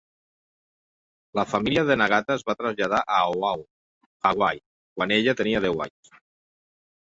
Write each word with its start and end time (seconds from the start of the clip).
La 1.39 1.43
família 1.51 1.83
de 1.89 1.97
Nagata 2.01 2.37
es 2.39 2.45
va 2.47 2.55
traslladar 2.61 3.03
a 3.19 3.19
Oahu, 3.35 3.67
Hawai'i, 4.31 4.63
quan 5.01 5.15
ella 5.19 5.37
tenia 5.43 5.63
deu 5.69 5.85
anys. 5.89 6.13